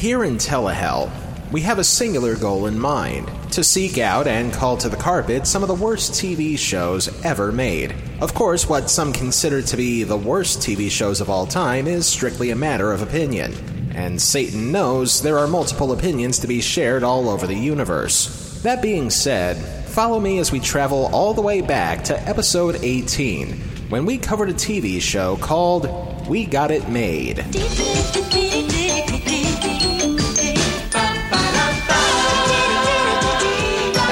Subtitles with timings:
[0.00, 1.10] Here in Telehell,
[1.52, 5.46] we have a singular goal in mind to seek out and call to the carpet
[5.46, 7.94] some of the worst TV shows ever made.
[8.22, 12.06] Of course, what some consider to be the worst TV shows of all time is
[12.06, 13.52] strictly a matter of opinion.
[13.94, 18.58] And Satan knows there are multiple opinions to be shared all over the universe.
[18.62, 19.58] That being said,
[19.90, 23.52] follow me as we travel all the way back to episode 18,
[23.90, 27.44] when we covered a TV show called We Got It Made.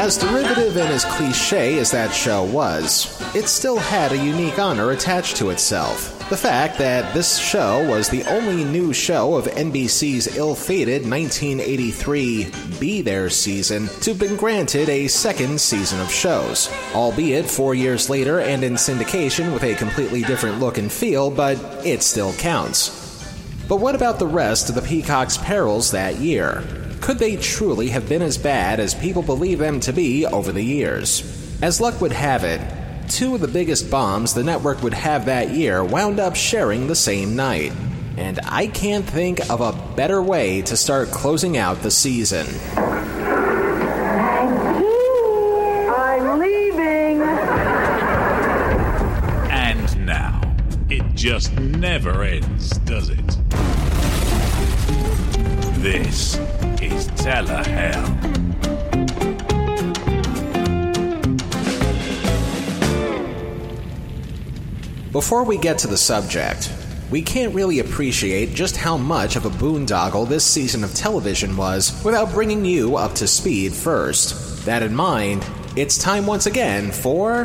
[0.09, 4.93] As derivative and as cliche as that show was, it still had a unique honor
[4.93, 6.19] attached to itself.
[6.31, 12.51] The fact that this show was the only new show of NBC's ill fated 1983
[12.81, 18.09] Be There season to have been granted a second season of shows, albeit four years
[18.09, 22.89] later and in syndication with a completely different look and feel, but it still counts.
[23.69, 26.65] But what about the rest of the Peacock's perils that year?
[27.01, 30.63] Could they truly have been as bad as people believe them to be over the
[30.63, 31.23] years?
[31.63, 32.61] As luck would have it,
[33.09, 36.95] two of the biggest bombs the network would have that year wound up sharing the
[36.95, 37.73] same night.
[38.17, 42.47] And I can't think of a better way to start closing out the season.
[45.97, 47.23] I'm leaving.
[49.51, 50.41] And now,
[50.91, 53.27] it just never ends, does it?
[55.81, 56.37] This
[56.93, 58.39] is Telehell.
[65.13, 66.73] Before we get to the subject,
[67.11, 72.03] we can't really appreciate just how much of a boondoggle this season of television was
[72.05, 74.65] without bringing you up to speed first.
[74.67, 77.43] That in mind, it's time once again for.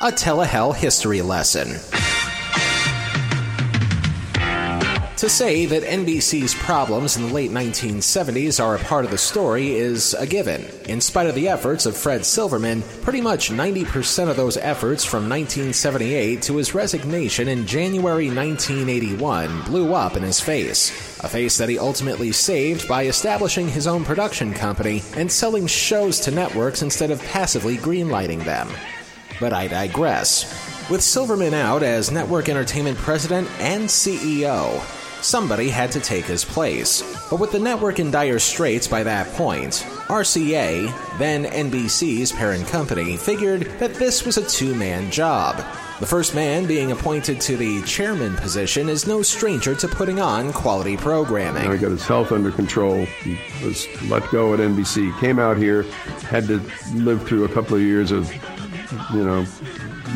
[0.00, 2.07] A Telehell history lesson.
[5.18, 9.74] To say that NBC's problems in the late 1970s are a part of the story
[9.74, 10.64] is a given.
[10.84, 15.28] In spite of the efforts of Fred Silverman, pretty much 90% of those efforts from
[15.28, 20.90] 1978 to his resignation in January 1981 blew up in his face.
[21.24, 26.20] A face that he ultimately saved by establishing his own production company and selling shows
[26.20, 28.68] to networks instead of passively greenlighting them.
[29.40, 30.44] But I digress.
[30.88, 34.80] With Silverman out as network entertainment president and CEO,
[35.22, 37.02] somebody had to take his place.
[37.30, 43.16] But with the network in dire straits by that point, RCA, then NBC's parent company,
[43.16, 45.62] figured that this was a two man job.
[46.00, 50.52] The first man being appointed to the chairman position is no stranger to putting on
[50.52, 51.72] quality programming.
[51.72, 53.04] He got his health under control.
[53.04, 55.18] He was let go at NBC.
[55.18, 55.82] Came out here,
[56.28, 56.62] had to
[56.94, 58.32] live through a couple of years of,
[59.12, 59.44] you know,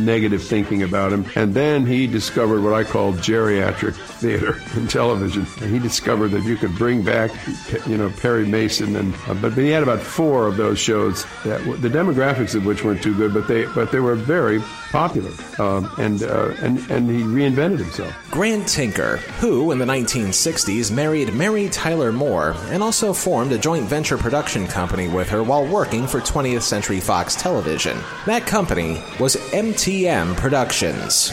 [0.00, 1.26] negative thinking about him.
[1.34, 5.46] And then he discovered what I call geriatric theater in television.
[5.60, 7.30] And he discovered that you could bring back,
[7.86, 8.96] you know, Perry Mason.
[8.96, 12.64] And uh, but, but he had about four of those shows that the demographics of
[12.64, 14.60] which weren't too good, but they but they were very
[14.90, 15.32] popular.
[15.58, 18.14] Um, and uh, and and he reinvented himself.
[18.32, 23.84] Grant Tinker, who in the 1960s married Mary Tyler Moore and also formed a joint
[23.84, 27.98] venture production company with her while working for 20th Century Fox Television.
[28.24, 31.30] That company was MTM Productions.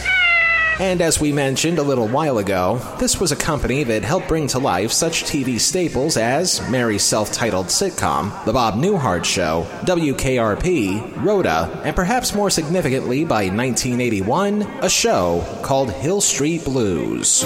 [0.80, 4.46] And as we mentioned a little while ago, this was a company that helped bring
[4.46, 11.22] to life such TV staples as Mary's self titled sitcom, The Bob Newhart Show, WKRP,
[11.22, 17.44] Rhoda, and perhaps more significantly by 1981, a show called Hill Street Blues.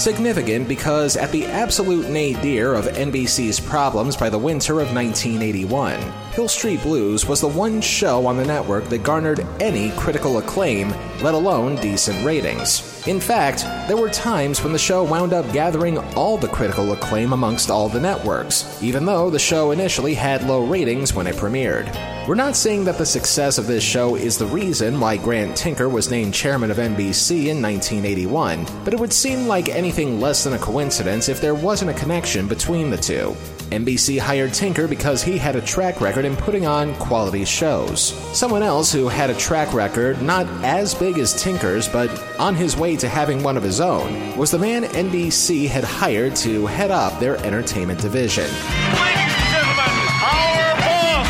[0.00, 6.00] Significant because at the absolute nadir of NBC's problems by the winter of 1981,
[6.32, 10.90] Hill Street Blues was the one show on the network that garnered any critical acclaim,
[11.22, 13.04] let alone decent ratings.
[13.08, 17.32] In fact, there were times when the show wound up gathering all the critical acclaim
[17.32, 21.92] amongst all the networks, even though the show initially had low ratings when it premiered.
[22.28, 25.88] We're not saying that the success of this show is the reason why Grant Tinker
[25.88, 30.52] was named chairman of NBC in 1981, but it would seem like anything less than
[30.52, 33.34] a coincidence if there wasn't a connection between the two.
[33.70, 38.12] NBC hired Tinker because he had a track record in putting on quality shows.
[38.36, 42.76] Someone else who had a track record not as big as Tinker's, but on his
[42.76, 46.90] way to having one of his own, was the man NBC had hired to head
[46.90, 48.44] up their entertainment division.
[48.44, 49.90] Ladies and gentlemen,
[50.20, 51.28] our boss,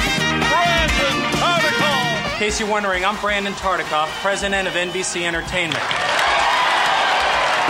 [0.49, 2.33] Brandon Tartikoff.
[2.33, 5.85] In case you're wondering, I'm Brandon Tartikoff, president of NBC Entertainment.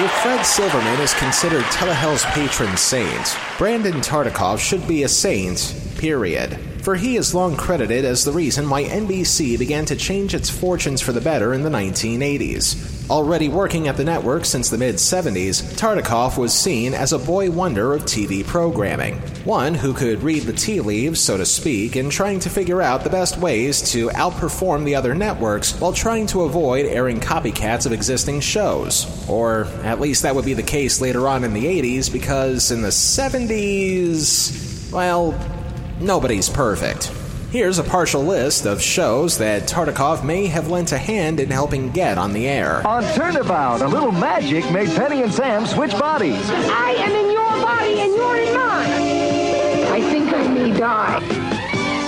[0.03, 6.70] If Fred Silverman is considered Telehell's patron saint, Brandon Tartikoff should be a saint, period.
[6.83, 11.01] For he is long credited as the reason why NBC began to change its fortunes
[11.01, 13.11] for the better in the 1980s.
[13.11, 17.51] Already working at the network since the mid 70s, Tartikoff was seen as a boy
[17.51, 19.17] wonder of TV programming.
[19.45, 23.03] One who could read the tea leaves, so to speak, in trying to figure out
[23.03, 27.93] the best ways to outperform the other networks while trying to avoid airing copycats of
[27.93, 29.29] existing shows.
[29.29, 32.81] Or at least that would be the case later on in the 80s, because in
[32.81, 35.33] the 70s, well,
[36.01, 37.07] nobody's perfect.
[37.51, 41.91] Here's a partial list of shows that Tartikoff may have lent a hand in helping
[41.91, 42.87] get on the air.
[42.87, 46.49] On Turnabout, a little magic made Penny and Sam switch bodies.
[46.49, 49.93] I am in your body and you're in mine.
[49.93, 51.21] I think I may die.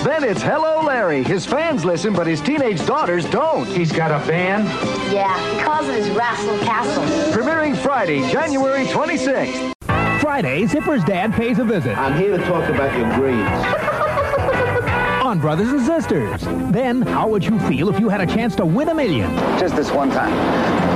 [0.03, 1.23] Then it's Hello Larry.
[1.23, 3.65] His fans listen, but his teenage daughters don't.
[3.67, 4.65] He's got a band.
[5.13, 7.03] Yeah, he calls it his Rassel Castle.
[7.33, 9.72] Premiering Friday, January 26th.
[10.23, 11.97] Friday, Zipper's dad pays a visit.
[11.97, 13.99] I'm here to talk about your grades.
[15.21, 16.41] on Brothers and Sisters.
[16.71, 19.29] Then, how would you feel if you had a chance to win a million?
[19.59, 20.33] Just this one time.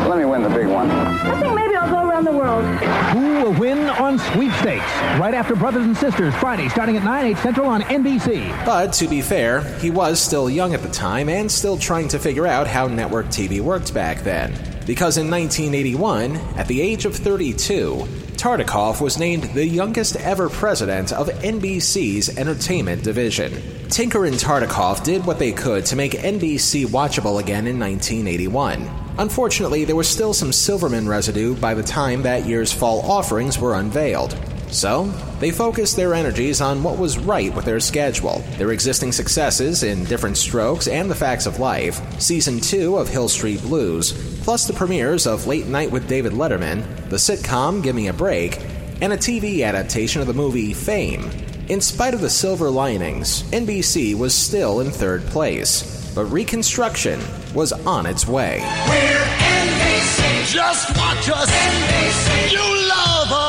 [0.07, 0.89] Let me win the big one.
[0.89, 2.63] I think maybe I'll go around the world.
[2.63, 4.85] Who will win on sweepstakes?
[5.19, 8.65] Right after Brothers and Sisters, Friday, starting at 9, 8 central on NBC.
[8.65, 12.17] But to be fair, he was still young at the time and still trying to
[12.17, 14.53] figure out how network TV worked back then.
[14.85, 18.07] Because in 1981, at the age of 32,
[18.37, 23.51] Tartikoff was named the youngest ever president of NBC's entertainment division.
[23.89, 28.87] Tinker and Tartikoff did what they could to make NBC watchable again in 1981.
[29.17, 33.73] Unfortunately, there was still some Silverman residue by the time that year's fall offerings were
[33.73, 34.37] unveiled.
[34.69, 35.05] So,
[35.39, 40.03] they focused their energies on what was right with their schedule, their existing successes in
[40.03, 44.11] Diff'rent Strokes and The Facts of Life, Season 2 of Hill Street Blues,
[44.43, 48.59] plus the premieres of Late Night with David Letterman, the sitcom Gimme a Break,
[49.01, 51.29] and a TV adaptation of the movie Fame.
[51.69, 57.19] In spite of the silver linings, NBC was still in third place, but Reconstruction
[57.53, 58.59] was on its way.
[58.87, 60.53] We're NBC.
[60.53, 61.51] Just watch us.
[61.51, 62.51] NBC.
[62.53, 63.46] You love us.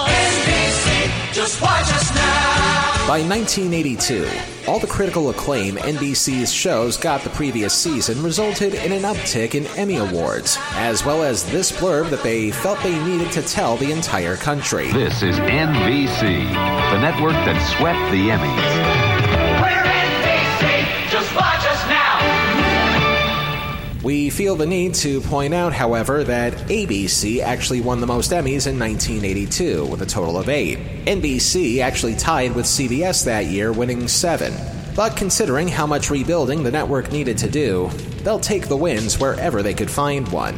[3.08, 4.28] By 1982,
[4.70, 9.64] all the critical acclaim NBC's shows got the previous season resulted in an uptick in
[9.78, 13.92] Emmy Awards, as well as this blurb that they felt they needed to tell the
[13.92, 14.92] entire country.
[14.92, 19.07] This is NBC, the network that swept the Emmys.
[24.08, 28.66] We feel the need to point out, however, that ABC actually won the most Emmys
[28.66, 30.78] in 1982, with a total of eight.
[31.04, 34.54] NBC actually tied with CBS that year, winning seven.
[34.96, 37.90] But considering how much rebuilding the network needed to do,
[38.22, 40.56] they'll take the wins wherever they could find one.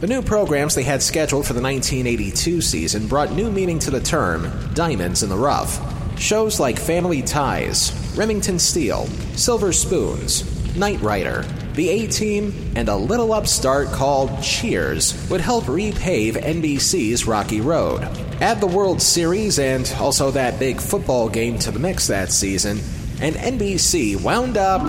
[0.00, 4.00] The new programs they had scheduled for the 1982 season brought new meaning to the
[4.00, 5.78] term diamonds in the rough.
[6.18, 9.06] Shows like Family Ties, Remington Steele,
[9.36, 11.44] Silver Spoons, Knight Rider,
[11.80, 18.02] The A Team, and a little upstart called Cheers would help repave NBC's Rocky Road.
[18.42, 22.80] Add the World Series and also that big football game to the mix that season,
[23.22, 24.82] and NBC wound up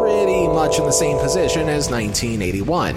[0.00, 2.96] pretty much in the same position as 1981.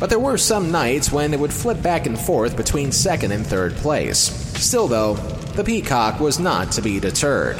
[0.00, 3.46] But there were some nights when it would flip back and forth between second and
[3.46, 4.18] third place.
[4.18, 5.14] Still, though,
[5.54, 7.58] the Peacock was not to be deterred.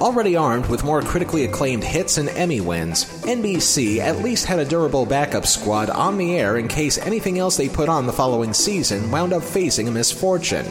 [0.00, 4.64] Already armed with more critically acclaimed hits and Emmy wins, NBC at least had a
[4.64, 8.54] durable backup squad on the air in case anything else they put on the following
[8.54, 10.64] season wound up facing a misfortune.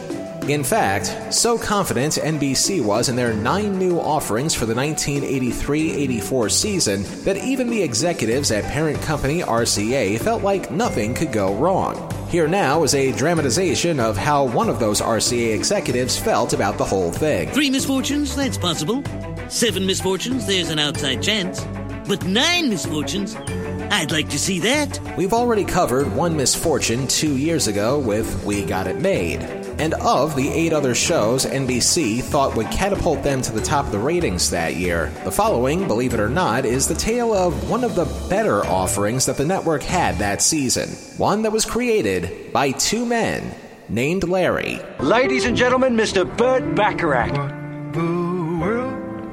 [0.48, 6.48] In fact, so confident NBC was in their nine new offerings for the 1983 84
[6.48, 12.09] season that even the executives at parent company RCA felt like nothing could go wrong.
[12.30, 16.84] Here now is a dramatization of how one of those RCA executives felt about the
[16.84, 17.50] whole thing.
[17.50, 19.02] Three misfortunes, that's possible.
[19.48, 21.64] Seven misfortunes, there's an outside chance.
[22.06, 23.34] But nine misfortunes,
[23.90, 25.16] I'd like to see that.
[25.16, 29.59] We've already covered one misfortune two years ago with We Got It Made.
[29.80, 33.92] And of the eight other shows NBC thought would catapult them to the top of
[33.92, 37.82] the ratings that year, the following, believe it or not, is the tale of one
[37.82, 40.90] of the better offerings that the network had that season.
[41.16, 43.54] One that was created by two men
[43.88, 44.80] named Larry.
[44.98, 46.26] Ladies and gentlemen, Mr.
[46.36, 47.32] Burt Bacharach.
[47.94, 49.26] The world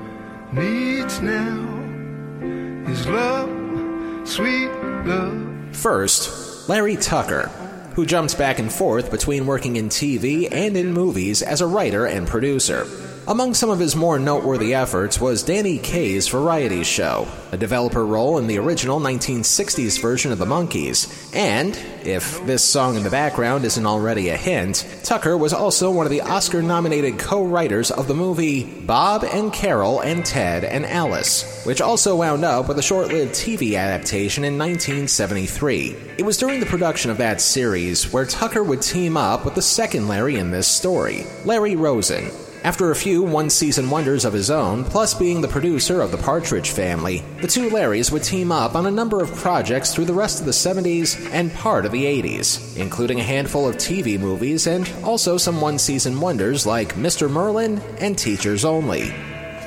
[0.54, 4.70] needs now is love, sweet
[5.06, 5.75] love.
[5.75, 7.51] First, Larry Tucker,
[7.98, 12.06] who jumped back and forth between working in TV and in movies as a writer
[12.06, 13.07] and producer.
[13.27, 18.38] Among some of his more noteworthy efforts was Danny Kaye's variety show, a developer role
[18.38, 23.65] in the original 1960s version of The Monkees, and, if this song in the background
[23.65, 28.07] isn't already a hint, Tucker was also one of the Oscar nominated co writers of
[28.07, 32.81] the movie Bob and Carol and Ted and Alice, which also wound up with a
[32.81, 35.98] short lived TV adaptation in 1973.
[36.17, 39.62] It was during the production of that series where Tucker would team up with the
[39.62, 42.31] second Larry in this story, Larry Rosen,
[42.67, 46.17] after a few one season wonders of his own, plus being the producer of The
[46.17, 50.13] Partridge Family, the two Larrys would team up on a number of projects through the
[50.13, 54.67] rest of the 70s and part of the 80s, including a handful of TV movies
[54.67, 57.31] and also some one season wonders like Mr.
[57.31, 59.13] Merlin and Teachers Only.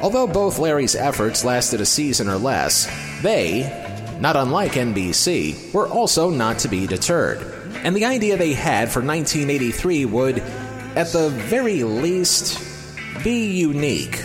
[0.02, 2.86] Although both Larry's efforts lasted a season or less,
[3.22, 3.62] they,
[4.20, 7.40] not unlike NBC, were also not to be deterred.
[7.82, 10.40] And the idea they had for 1983 would,
[10.96, 12.69] at the very least,
[13.22, 14.22] be unique.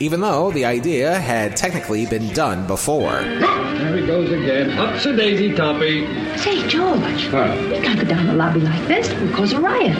[0.00, 3.20] Even though the idea had technically been done before.
[3.20, 4.70] There he goes again.
[4.78, 6.06] Ups a daisy, Toppy.
[6.38, 7.54] Say, George, huh?
[7.74, 9.12] you can't go down the lobby like this.
[9.20, 9.96] We'll cause a riot.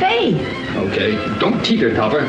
[0.00, 0.34] Faye.
[0.76, 2.26] Okay, don't teeter topper.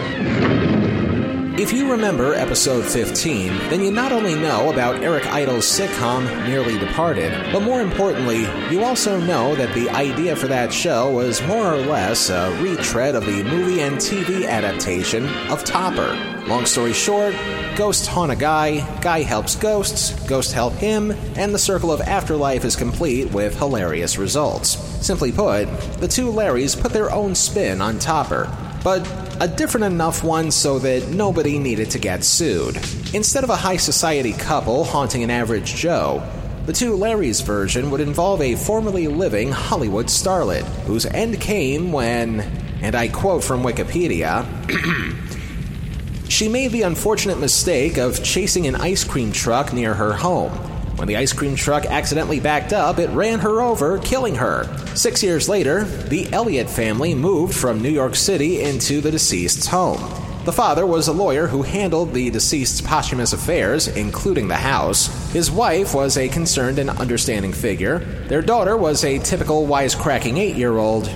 [1.58, 6.78] If you remember episode 15, then you not only know about Eric Idle's sitcom Nearly
[6.78, 11.74] Departed, but more importantly, you also know that the idea for that show was more
[11.74, 16.14] or less a retread of the movie and TV adaptation of Topper.
[16.46, 17.34] Long story short,
[17.76, 22.66] ghosts haunt a guy, guy helps ghosts, ghosts help him, and the circle of afterlife
[22.66, 24.78] is complete with hilarious results.
[25.04, 25.66] Simply put,
[26.00, 28.48] the two Larrys put their own spin on Topper,
[28.84, 29.04] but
[29.40, 32.76] a different enough one so that nobody needed to get sued.
[33.14, 36.28] Instead of a high society couple haunting an average Joe,
[36.66, 42.42] the two Larrys version would involve a formerly living Hollywood starlet whose end came when,
[42.82, 44.46] and I quote from Wikipedia,
[46.30, 50.52] she made the unfortunate mistake of chasing an ice cream truck near her home.
[50.98, 54.66] When the ice cream truck accidentally backed up, it ran her over, killing her.
[54.96, 60.00] Six years later, the Elliott family moved from New York City into the deceased's home.
[60.46, 65.32] The father was a lawyer who handled the deceased's posthumous affairs, including the house.
[65.32, 68.00] His wife was a concerned and understanding figure.
[68.28, 71.08] Their daughter was a typical wisecracking eight year old.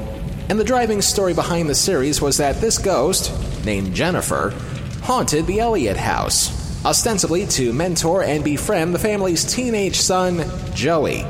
[0.49, 3.33] And the driving story behind the series was that this ghost,
[3.65, 4.53] named Jennifer,
[5.01, 11.25] haunted the Elliott house ostensibly to mentor and befriend the family's teenage son, Joey,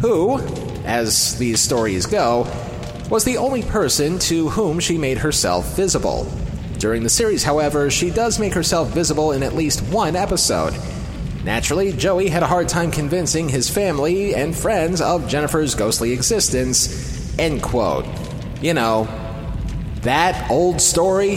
[0.00, 0.38] who,
[0.84, 2.46] as these stories go,
[3.10, 6.26] was the only person to whom she made herself visible.
[6.78, 10.74] During the series, however, she does make herself visible in at least one episode.
[11.44, 17.38] Naturally, Joey had a hard time convincing his family and friends of Jennifer's ghostly existence.
[17.38, 18.06] End quote.
[18.62, 19.06] You know,
[20.00, 21.36] that old story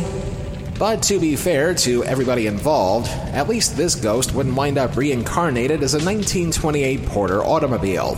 [0.80, 5.84] but to be fair to everybody involved, at least this ghost wouldn't wind up reincarnated
[5.84, 8.18] as a 1928 Porter automobile.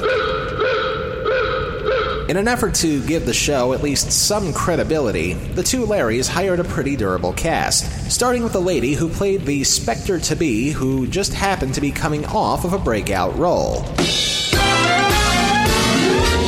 [2.29, 6.59] In an effort to give the show at least some credibility, the two Larrys hired
[6.59, 11.07] a pretty durable cast, starting with the lady who played the Spectre to be, who
[11.07, 13.81] just happened to be coming off of a breakout role.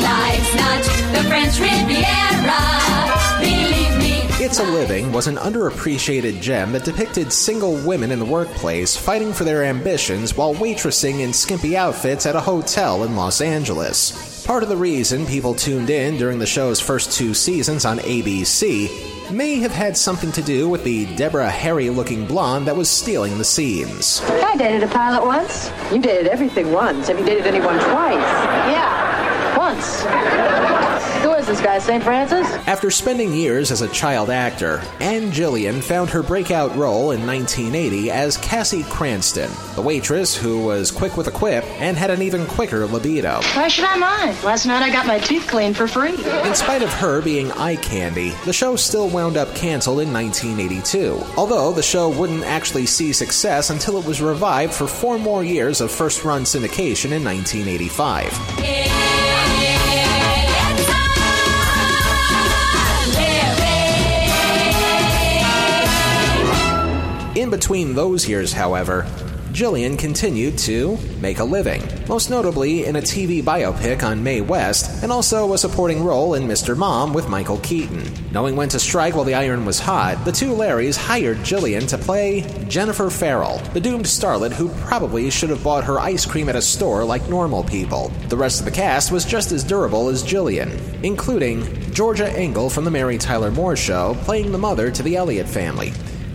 [0.03, 3.20] Life's not the French Riviera.
[4.43, 9.33] It's a Living was an underappreciated gem that depicted single women in the workplace fighting
[9.33, 14.43] for their ambitions while waitressing in skimpy outfits at a hotel in Los Angeles.
[14.47, 19.31] Part of the reason people tuned in during the show's first two seasons on ABC
[19.31, 23.37] may have had something to do with the Deborah Harry looking blonde that was stealing
[23.37, 24.21] the scenes.
[24.23, 25.69] I dated a pilot once.
[25.91, 27.09] You dated everything once.
[27.09, 28.15] Have you dated anyone twice?
[28.73, 30.01] Yeah, once.
[31.21, 32.03] Who is this guy, St.
[32.03, 32.40] Francis?
[32.71, 38.09] After spending years as a child actor, Ann Jillian found her breakout role in 1980
[38.09, 42.45] as Cassie Cranston, the waitress who was quick with a quip and had an even
[42.45, 43.41] quicker libido.
[43.55, 44.41] Why should I mind?
[44.41, 46.13] Last night I got my teeth cleaned for free.
[46.13, 51.21] In spite of her being eye candy, the show still wound up canceled in 1982,
[51.35, 55.81] although the show wouldn't actually see success until it was revived for four more years
[55.81, 58.31] of first run syndication in 1985.
[58.63, 59.10] Yeah.
[67.51, 69.05] Between those years, however,
[69.51, 75.03] Jillian continued to make a living, most notably in a TV biopic on Mae West,
[75.03, 76.77] and also a supporting role in Mr.
[76.77, 78.01] Mom with Michael Keaton.
[78.31, 81.97] Knowing when to strike while the iron was hot, the two Larrys hired Jillian to
[81.97, 86.55] play Jennifer Farrell, the doomed starlet who probably should have bought her ice cream at
[86.55, 88.07] a store like normal people.
[88.29, 92.85] The rest of the cast was just as durable as Jillian, including Georgia Engel from
[92.85, 95.91] The Mary Tyler Moore Show, playing the mother to the Elliott family.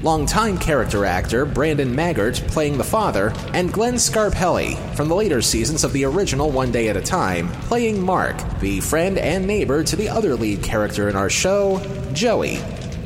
[0.06, 5.82] Longtime character actor Brandon Maggart playing the father, and Glenn Scarpelli from the later seasons
[5.82, 9.96] of the original One Day at a Time, playing Mark, the friend and neighbor to
[9.96, 11.80] the other lead character in our show,
[12.12, 12.58] Joey,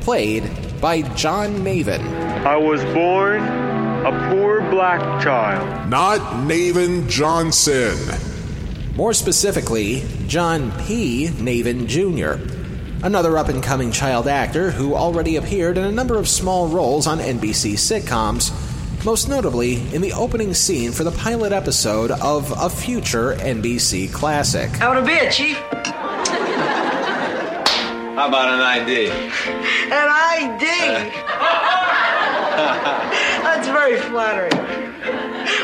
[0.02, 0.45] played
[0.78, 2.07] by John Navin.
[2.45, 5.88] I was born a poor black child.
[5.88, 7.97] Not Navin Johnson.
[8.95, 11.28] More specifically, John P.
[11.28, 12.60] Navin Jr.,
[13.02, 17.07] another up and coming child actor who already appeared in a number of small roles
[17.07, 18.52] on NBC sitcoms,
[19.04, 24.71] most notably in the opening scene for the pilot episode of a future NBC classic.
[24.71, 25.57] How to beer, Chief?
[28.16, 29.09] How about an ID?
[29.09, 30.62] An ID?
[33.42, 34.52] That's very flattering.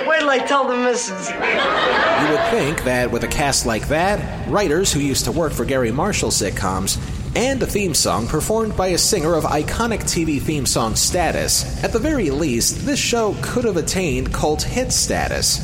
[0.09, 1.29] Wait till I tell the missus.
[1.29, 5.67] You would think that with a cast like that, writers who used to work for
[5.67, 6.97] Garry Marshall sitcoms,
[7.37, 11.93] and a theme song performed by a singer of iconic TV theme song status, at
[11.93, 15.61] the very least, this show could have attained cult hit status.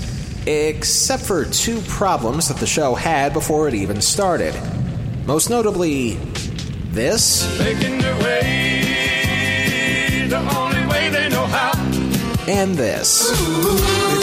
[0.46, 4.54] Except for two problems that the show had before it even started.
[5.24, 6.16] Most notably,
[6.90, 7.58] this.
[7.58, 11.72] Making their way the only way they know how.
[12.48, 14.21] And this.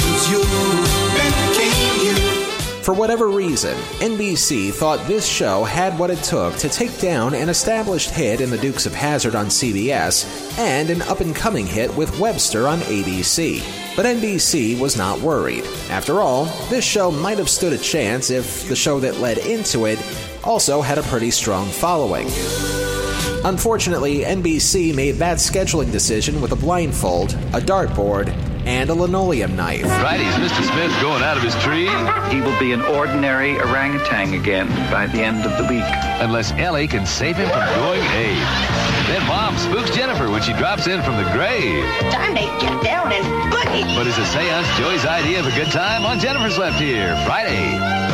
[2.90, 7.48] For whatever reason, NBC thought this show had what it took to take down an
[7.48, 11.96] established hit in The Dukes of Hazzard on CBS and an up and coming hit
[11.96, 13.62] with Webster on ABC.
[13.96, 15.66] But NBC was not worried.
[15.92, 19.86] After all, this show might have stood a chance if the show that led into
[19.86, 20.00] it
[20.44, 22.26] also had a pretty strong following.
[23.46, 28.36] Unfortunately, NBC made that scheduling decision with a blindfold, a dartboard,
[28.70, 29.82] and a linoleum knife.
[29.82, 30.62] Friday's Mr.
[30.62, 31.90] Smith going out of his tree.
[32.30, 35.84] He will be an ordinary orangutan again by the end of the week.
[36.22, 38.38] Unless Ellie can save him from going ape.
[39.10, 41.84] Then Mom spooks Jennifer when she drops in from the grave.
[42.12, 43.96] Time to get down and boogie.
[43.98, 47.72] But is a seance Joey's idea of a good time on Jennifer Slept Here, Friday?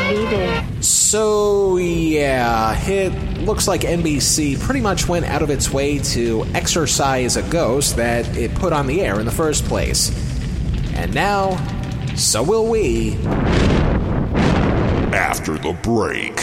[0.09, 0.65] Be there.
[0.81, 7.35] So, yeah, it looks like NBC pretty much went out of its way to exorcise
[7.35, 10.11] a ghost that it put on the air in the first place.
[10.95, 11.57] And now,
[12.15, 13.15] so will we.
[15.13, 16.41] After the break.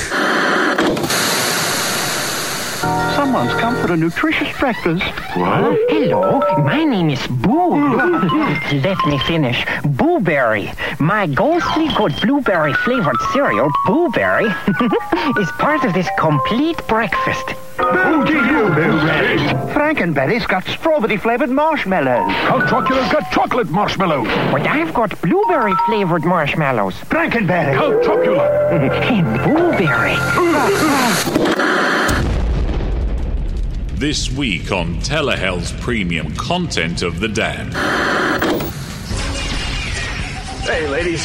[2.83, 5.05] Someone's come for a nutritious breakfast.
[5.37, 5.79] What?
[5.89, 7.77] Hello, my name is Boo.
[8.73, 9.65] Let me finish.
[9.85, 10.75] Booberry.
[10.99, 14.49] My ghostly good blueberry flavored cereal, Booberry,
[15.41, 17.51] is part of this complete breakfast.
[17.79, 19.39] Who do you, Blueberry?
[19.73, 22.33] Frankenberry's got strawberry flavored marshmallows.
[22.49, 24.27] Count Chocula's got chocolate marshmallows.
[24.51, 26.95] But I've got blueberry flavored marshmallows.
[26.95, 27.75] Frankenberry.
[27.77, 28.73] Count Chocula.
[29.09, 30.19] and Booberry.
[34.03, 37.73] This week on Telehell's premium content of the damned.
[40.65, 41.25] Hey, ladies.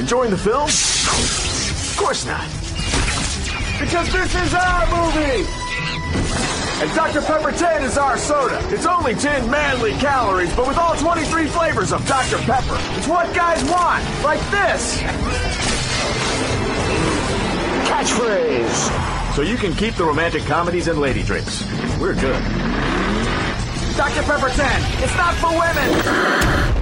[0.00, 0.64] Enjoying the film?
[0.64, 2.42] Of course not.
[3.78, 5.46] Because this is our movie!
[6.82, 7.22] And Dr.
[7.22, 8.60] Pepper 10 is our soda.
[8.74, 12.38] It's only 10 manly calories, but with all 23 flavors of Dr.
[12.38, 12.76] Pepper.
[12.98, 15.00] It's what guys want, like this.
[17.86, 19.21] Catchphrase.
[19.34, 21.64] So you can keep the romantic comedies and lady drinks.
[21.98, 22.42] We're good.
[23.96, 24.22] Dr.
[24.24, 26.81] Pepper 10, it's not for women!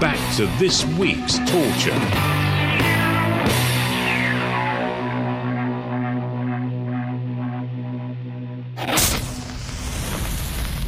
[0.00, 1.92] back to this week's torture.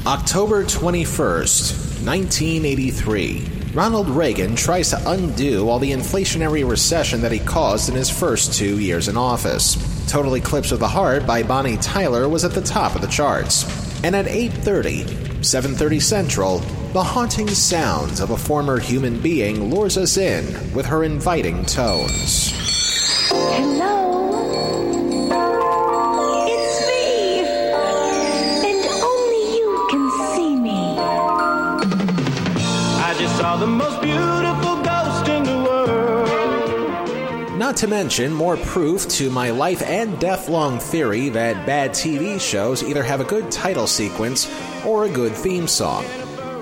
[0.06, 3.46] October 21st, 1983.
[3.74, 8.54] Ronald Reagan tries to undo all the inflationary recession that he caused in his first
[8.54, 9.76] two years in office.
[10.10, 13.64] Total Eclipse of the Heart by Bonnie Tyler was at the top of the charts.
[14.02, 15.04] And at 8:30,
[15.42, 16.62] 7:30 Central,
[16.98, 22.50] the haunting sounds of a former human being lures us in with her inviting tones.
[23.28, 24.34] Hello.
[26.48, 27.44] It's me.
[28.68, 30.98] And only you can see me.
[32.98, 37.56] I just saw the most beautiful ghost in the world.
[37.56, 42.40] Not to mention more proof to my life and death long theory that bad TV
[42.40, 44.52] shows either have a good title sequence
[44.84, 46.04] or a good theme song.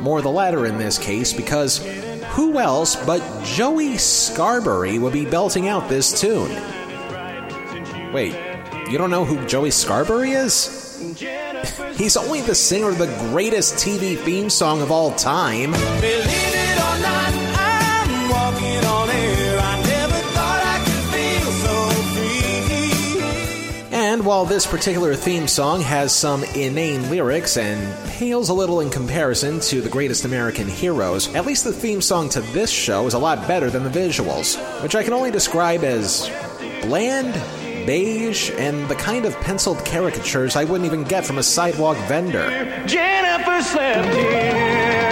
[0.01, 1.79] More the latter in this case because
[2.31, 6.51] who else but Joey Scarbury would be belting out this tune?
[8.13, 8.35] Wait,
[8.89, 10.83] you don't know who Joey Scarbury is?
[11.97, 15.75] He's only the singer of the greatest TV theme song of all time.
[24.27, 29.61] While this particular theme song has some inane lyrics and pales a little in comparison
[29.61, 33.19] to the greatest American heroes, at least the theme song to this show is a
[33.19, 36.29] lot better than the visuals, which I can only describe as
[36.83, 37.35] bland,
[37.87, 42.51] beige, and the kind of penciled caricatures I wouldn't even get from a sidewalk vendor.
[42.85, 45.07] Jennifer slept here.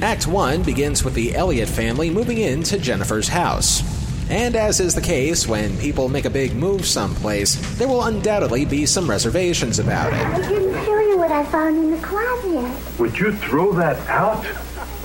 [0.00, 3.97] Act 1 begins with the Elliott family moving into Jennifer's house.
[4.30, 8.66] And as is the case when people make a big move someplace, there will undoubtedly
[8.66, 10.20] be some reservations about it.
[10.20, 12.70] I didn't show you what I found in the closet.
[12.98, 14.44] Would you throw that out?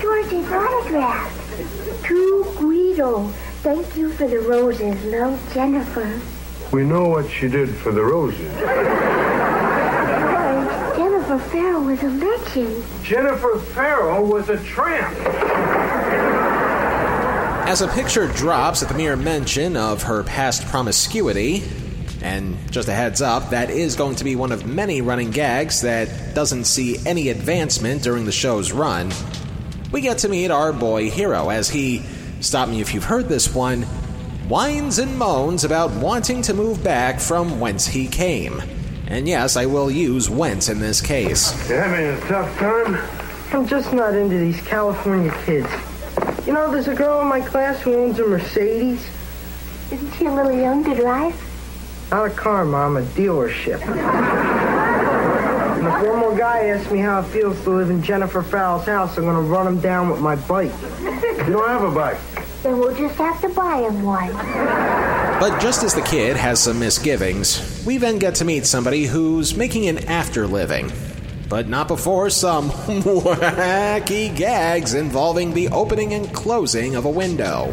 [0.01, 1.31] George's autograph.
[2.05, 3.27] To Guido.
[3.63, 5.01] Thank you for the roses.
[5.05, 6.19] Love, Jennifer.
[6.73, 8.53] We know what she did for the roses.
[8.59, 8.67] George,
[10.97, 12.83] Jennifer Farrell was a legend.
[13.03, 15.17] Jennifer Farrell was a tramp.
[17.65, 21.63] As a picture drops at the mere mention of her past promiscuity,
[22.21, 25.82] and just a heads up, that is going to be one of many running gags
[25.82, 29.12] that doesn't see any advancement during the show's run,
[29.93, 32.04] we get to meet our boy Hero as he,
[32.41, 33.84] stop me if you've heard this one,
[34.49, 38.62] whines and moans about wanting to move back from whence he came.
[39.08, 41.69] And yes, I will use whence in this case.
[41.69, 42.95] You having a tough time?
[43.54, 45.69] I'm just not into these California kids.
[46.45, 49.08] You know, there's a girl in my class who owns a Mercedes.
[49.91, 51.41] Isn't she a little young to drive?
[52.12, 53.82] Not a car, Mom, a dealership.
[55.77, 58.86] And if one more guy asks me how it feels to live in Jennifer Farrell's
[58.86, 60.71] house, I'm going to run him down with my bike.
[61.01, 62.17] You don't have a bike.
[62.62, 64.32] Then we'll just have to buy him one.
[64.34, 69.56] But just as the kid has some misgivings, we then get to meet somebody who's
[69.56, 70.91] making an after living.
[71.54, 77.72] But not before some wacky gags involving the opening and closing of a window.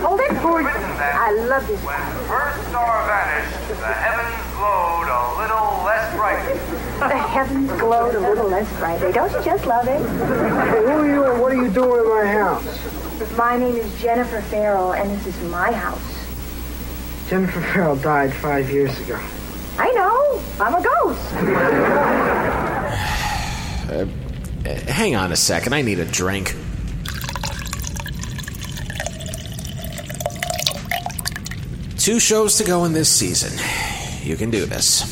[0.00, 0.64] Hold it, George.
[0.64, 1.82] I love this.
[1.82, 6.54] First star vanished, the heavens glowed a little less brightly.
[6.98, 9.12] The heavens glowed a little less brightly.
[9.12, 10.00] Don't you just love it?
[10.00, 13.36] Hey, who are you and what are you doing in my house?
[13.36, 16.13] My name is Jennifer Farrell, and this is my house.
[17.28, 19.18] Jennifer Farrell died five years ago.
[19.78, 20.42] I know.
[20.60, 21.34] I'm a ghost.
[23.90, 24.06] Uh,
[24.92, 26.54] hang on a second, I need a drink.
[31.98, 33.58] Two shows to go in this season.
[34.22, 35.10] You can do this.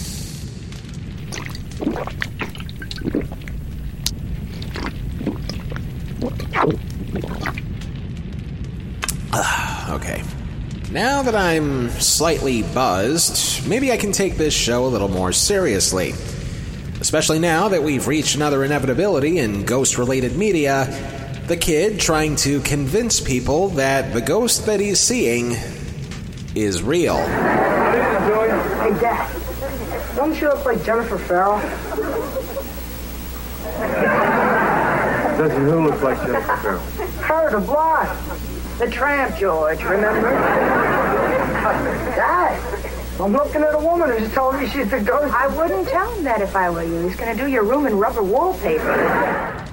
[9.32, 10.22] Ah, okay.
[10.92, 16.12] Now that I'm slightly buzzed, maybe I can take this show a little more seriously.
[17.00, 20.84] Especially now that we've reached another inevitability in ghost related media
[21.46, 25.56] the kid trying to convince people that the ghost that he's seeing
[26.54, 27.16] is real.
[27.16, 27.24] Hey,
[29.00, 29.34] Dad.
[30.14, 31.58] Don't you look like Jennifer Farrell?
[35.38, 36.80] Doesn't who look like Jennifer Farrell?
[36.80, 38.51] Her, the blonde.
[38.82, 40.30] The tramp, George, remember?
[42.16, 42.84] Dad,
[43.20, 45.32] I'm looking at a woman who's told me she's the ghost.
[45.32, 47.06] I wouldn't tell him that if I were you.
[47.06, 49.64] He's going to do your room in rubber wallpaper.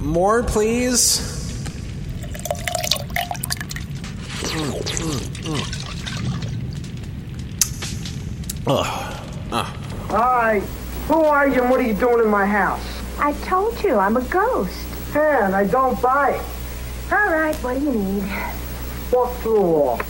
[0.00, 1.62] More, please?
[8.66, 8.86] Ugh.
[9.52, 9.76] Ah.
[10.10, 10.62] All right.
[11.06, 12.82] Who are you and what are you doing in my house?
[13.20, 14.88] I told you, I'm a ghost.
[15.14, 16.55] Yeah, and I don't buy it.
[17.12, 18.24] All right, what do you need?
[19.12, 20.00] Walk through the wall.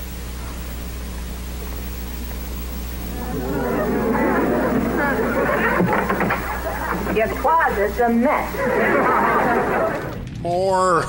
[7.14, 8.52] Your closet's a mess.
[10.40, 11.02] More.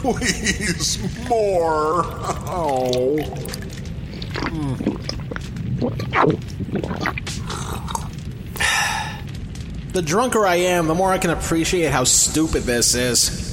[0.00, 0.98] Please,
[1.28, 2.04] more.
[2.48, 3.16] Oh.
[4.36, 4.74] Hmm.
[9.92, 13.45] The drunker I am, the more I can appreciate how stupid this is.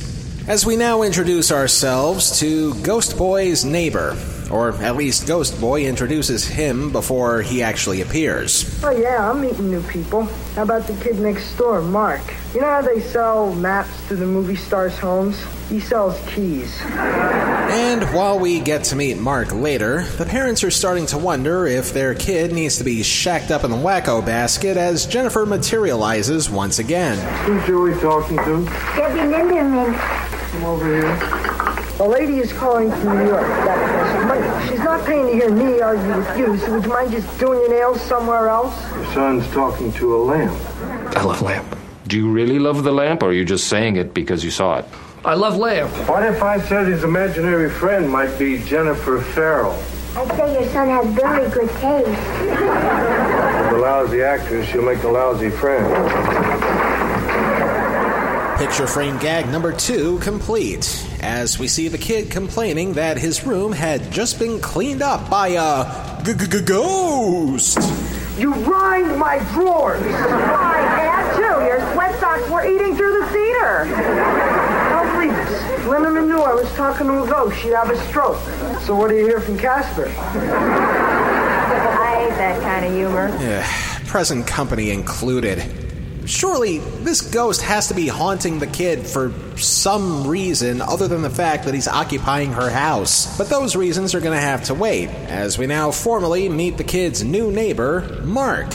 [0.45, 4.17] As we now introduce ourselves to Ghost Boy's neighbor,
[4.53, 8.83] Or at least Ghost Boy introduces him before he actually appears.
[8.83, 10.25] Oh, yeah, I'm meeting new people.
[10.53, 12.21] How about the kid next door, Mark?
[12.53, 15.43] You know how they sell maps to the movie stars' homes?
[15.69, 16.79] He sells keys.
[16.83, 21.91] And while we get to meet Mark later, the parents are starting to wonder if
[21.91, 26.77] their kid needs to be shacked up in the wacko basket as Jennifer materializes once
[26.77, 27.17] again.
[27.45, 28.65] Who's Joey talking to?
[28.95, 29.97] Debbie Linderman.
[30.51, 31.52] Come over here.
[32.03, 33.47] A lady is calling from New York.
[33.47, 34.67] That costs money.
[34.67, 37.61] She's not paying to hear me argue with you, so would you mind just doing
[37.61, 38.75] your nails somewhere else?
[38.91, 40.51] Your son's talking to a lamp.
[41.15, 41.77] I love lamp.
[42.07, 44.79] Do you really love the lamp, or are you just saying it because you saw
[44.79, 44.85] it?
[45.23, 45.91] I love lamp.
[46.09, 49.71] What if I said his imaginary friend might be Jennifer Farrell?
[50.17, 52.49] I'd say your son has very good taste.
[53.71, 55.87] The lousy actress, she'll make a lousy friend.
[58.63, 63.73] Picture frame gag number two complete, as we see the kid complaining that his room
[63.73, 67.77] had just been cleaned up by a g- g- g- ghost.
[68.39, 70.01] You rhymed my drawers.
[70.01, 71.65] I had to.
[71.65, 73.83] Your sweat socks were eating through the cedar.
[74.91, 75.61] Don't believe this.
[75.83, 77.57] Linderman knew I was talking to a ghost.
[77.61, 78.39] She'd have a stroke.
[78.83, 80.05] So what do you hear from Casper?
[80.07, 80.09] I
[82.29, 83.27] hate that kind of humor.
[83.41, 83.67] Yeah,
[84.07, 85.82] present company included.
[86.25, 91.29] Surely this ghost has to be haunting the kid for some reason other than the
[91.29, 93.37] fact that he's occupying her house.
[93.37, 96.83] But those reasons are going to have to wait, as we now formally meet the
[96.83, 98.73] kid's new neighbor, Mark.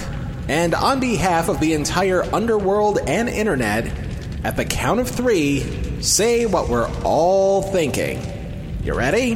[0.49, 3.91] And on behalf of the entire underworld and internet,
[4.45, 8.23] at the count of three, say what we're all thinking.
[8.83, 9.35] You ready?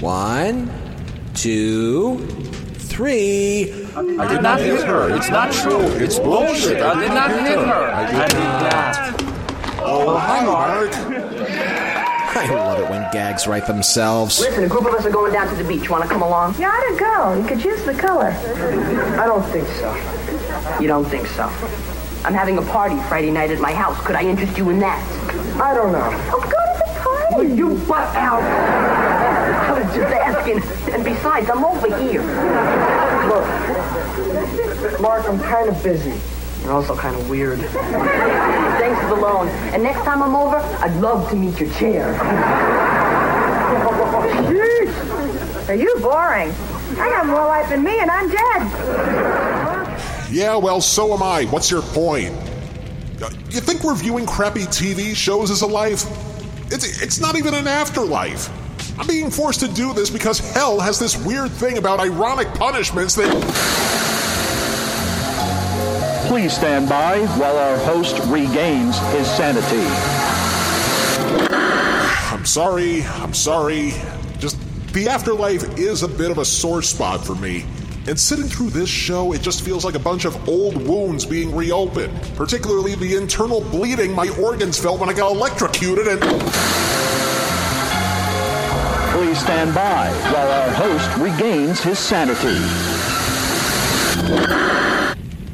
[0.00, 0.70] One,
[1.34, 2.18] two,
[2.74, 3.77] three.
[3.98, 5.16] I did not hit her.
[5.16, 5.80] It's not true.
[5.80, 6.80] It's bullshit.
[6.80, 7.92] I did not hit her.
[7.92, 9.22] I did not.
[9.82, 10.94] Oh, hi, Mark.
[10.94, 14.38] I love it when gags write themselves.
[14.38, 15.90] Listen, a group of us are going down to the beach.
[15.90, 16.54] Want to come along?
[16.60, 17.34] Yeah, I'd go.
[17.40, 18.30] You could choose the color.
[19.18, 19.92] I don't think so.
[20.80, 21.50] You don't think so?
[22.24, 24.00] I'm having a party Friday night at my house.
[24.06, 25.02] Could I interest you in that?
[25.60, 26.08] I don't know.
[26.30, 27.34] Oh, go to the party.
[27.34, 28.42] Will you butt out?
[28.42, 30.62] I was just asking.
[30.94, 32.22] And besides, I'm over here.
[33.28, 36.14] Look, Mark, I'm kind of busy.
[36.62, 37.60] You're also kind of weird.
[37.60, 39.48] Thanks for the loan.
[39.72, 42.14] And next time I'm over, I'd love to meet your chair.
[44.48, 45.68] Jeez.
[45.68, 46.50] Are you boring?
[46.98, 48.62] I got more life than me, and I'm dead.
[50.30, 51.44] Yeah, well, so am I.
[51.44, 52.34] What's your point?
[53.22, 56.04] Uh, You think reviewing crappy TV shows is a life?
[56.72, 58.48] It's, it's not even an afterlife.
[58.98, 63.14] I'm being forced to do this because hell has this weird thing about ironic punishments
[63.14, 63.30] that.
[66.26, 69.86] Please stand by while our host regains his sanity.
[72.34, 73.92] I'm sorry, I'm sorry.
[74.40, 74.58] Just
[74.92, 77.64] the afterlife is a bit of a sore spot for me.
[78.08, 81.54] And sitting through this show, it just feels like a bunch of old wounds being
[81.54, 82.20] reopened.
[82.34, 86.97] Particularly the internal bleeding my organs felt when I got electrocuted and.
[89.18, 92.54] Please stand by while our host regains his sanity.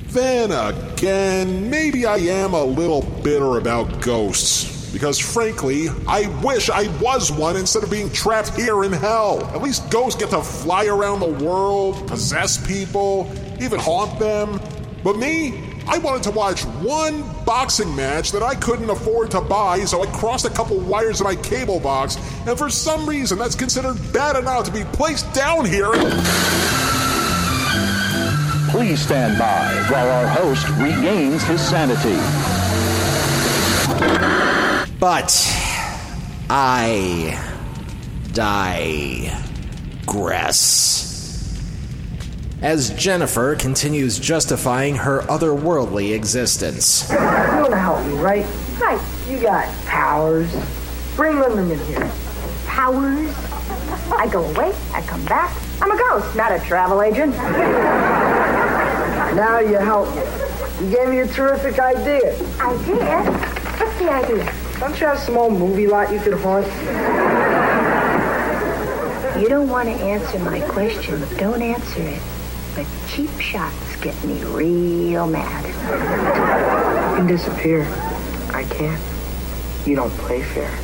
[0.08, 4.92] Then again, maybe I am a little bitter about ghosts.
[4.92, 9.42] Because frankly, I wish I was one instead of being trapped here in hell.
[9.54, 14.60] At least ghosts get to fly around the world, possess people, even haunt them.
[15.02, 19.80] But me, I wanted to watch one boxing match that I couldn't afford to buy,
[19.84, 22.16] so I crossed a couple wires in my cable box,
[22.46, 25.92] and for some reason that's considered bad enough to be placed down here.
[28.70, 32.18] Please stand by while our host regains his sanity.
[34.98, 35.32] But
[36.50, 37.38] I
[40.02, 41.13] digress.
[42.64, 47.10] As Jennifer continues justifying her otherworldly existence.
[47.10, 48.46] You want to help me, right?
[48.80, 48.98] Right.
[49.28, 50.50] You got powers.
[51.14, 52.10] Bring Linderman here.
[52.64, 53.30] Powers?
[54.10, 55.54] I go away, I come back.
[55.82, 57.34] I'm a ghost, not a travel agent.
[59.34, 60.22] Now you help me.
[60.86, 62.34] You gave me a terrific idea.
[62.60, 63.24] Idea?
[63.78, 64.54] What's the idea?
[64.78, 66.66] Don't you have some old movie lot you could haunt?
[69.42, 71.20] You don't want to answer my question.
[71.36, 72.22] Don't answer it.
[72.74, 75.64] But cheap shots get me real mad.
[75.64, 77.82] You can disappear.
[78.52, 79.00] I can't.
[79.86, 80.76] You don't play fair.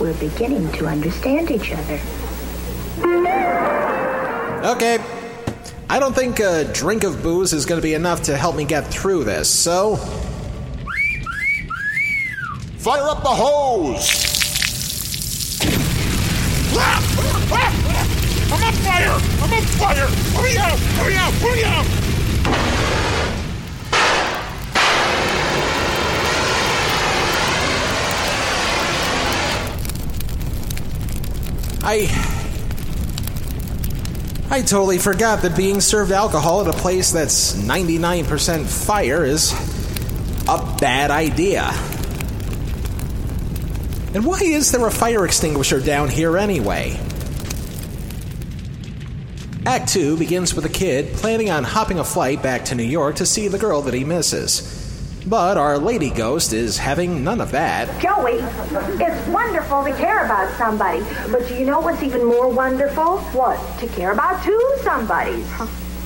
[0.00, 2.00] We're beginning to understand each other.
[4.66, 4.98] Okay.
[5.90, 8.64] I don't think a drink of booze is going to be enough to help me
[8.64, 9.96] get through this, so.
[12.78, 14.33] Fire up the hose!
[18.94, 19.18] Fire!
[19.42, 20.08] I'm on fire!
[20.34, 20.78] Let me out!
[20.98, 21.84] Let me out!
[31.86, 32.08] I.
[34.50, 39.52] I totally forgot that being served alcohol at a place that's 99% fire is
[40.48, 41.64] a bad idea.
[44.14, 47.00] And why is there a fire extinguisher down here anyway?
[49.66, 53.16] Act 2 begins with a kid planning on hopping a flight back to New York
[53.16, 54.82] to see the girl that he misses.
[55.26, 57.88] But our lady ghost is having none of that.
[57.98, 58.40] Joey,
[59.02, 61.00] it's wonderful to care about somebody.
[61.32, 63.20] But do you know what's even more wonderful?
[63.32, 63.58] What?
[63.78, 65.48] To care about two somebodies.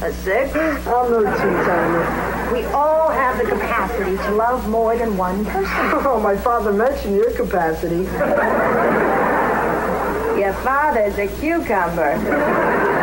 [0.02, 0.54] A six?
[0.54, 2.52] I'm oh, no two-timer.
[2.52, 5.66] We all have the capacity to love more than one person.
[6.06, 8.04] Oh, my father mentioned your capacity.
[10.40, 12.97] Your father's a cucumber.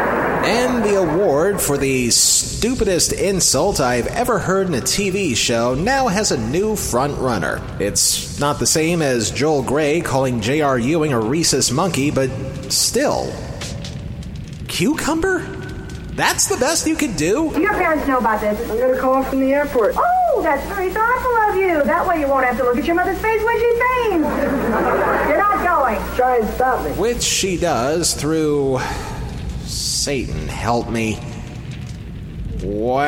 [0.46, 6.08] And the award for the stupidest insult I've ever heard in a TV show now
[6.08, 7.62] has a new frontrunner.
[7.82, 10.78] It's not the same as Joel Grey calling J.R.
[10.78, 12.30] Ewing a rhesus monkey, but
[12.72, 13.34] still.
[14.68, 15.40] Cucumber?
[16.12, 17.52] That's the best you could do?
[17.52, 18.60] Do your parents know about this?
[18.70, 19.96] I'm gonna call him from the airport.
[19.98, 21.84] Oh, that's very thoughtful of you.
[21.84, 24.30] That way you won't have to look at your mother's face when she faints.
[25.28, 26.16] You're not going.
[26.16, 26.92] Try and stop me.
[26.92, 28.80] Which she does through.
[30.06, 31.18] Satan, help me.
[32.58, 33.00] Wacky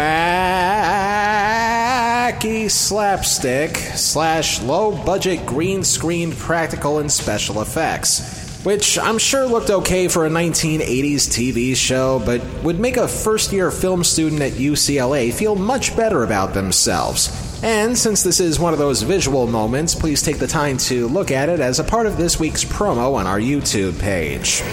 [2.72, 8.64] slapstick slash low budget green screen practical and special effects.
[8.66, 13.54] Which I'm sure looked okay for a 1980s TV show, but would make a first
[13.54, 17.62] year film student at UCLA feel much better about themselves.
[17.62, 21.30] And since this is one of those visual moments, please take the time to look
[21.30, 24.64] at it as a part of this week's promo on our YouTube page.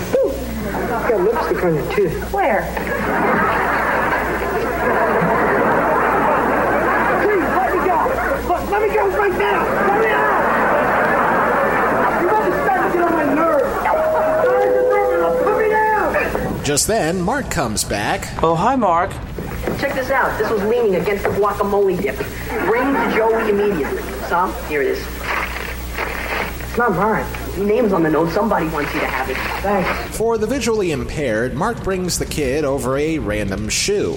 [1.65, 2.33] You've got lipstick on your tooth.
[2.33, 2.63] Where?
[7.25, 7.99] Please, let me go.
[8.49, 9.65] Look, let me go right now.
[9.87, 10.43] Let me out.
[12.21, 13.73] You must start to get on my nerves.
[13.81, 13.91] I
[15.17, 16.65] just Put me down.
[16.65, 18.43] Just then, Mark comes back.
[18.43, 19.11] Oh, hi, Mark.
[19.79, 20.39] Check this out.
[20.39, 22.17] This was leaning against the guacamole dip.
[22.67, 24.03] Bring to Joey immediately.
[24.29, 25.07] Sam, here it is.
[26.69, 27.44] It's not mine.
[27.57, 28.33] Your name's on the note.
[28.33, 29.37] Somebody wants you to have it.
[29.63, 30.17] Thanks.
[30.17, 34.15] For the visually impaired, Mark brings the kid over a random shoe.